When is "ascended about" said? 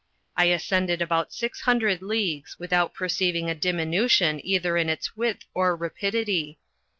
0.45-1.31